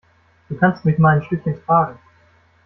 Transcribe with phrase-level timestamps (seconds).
[0.49, 1.99] Du kannst mich mal ein Stückchen tragen.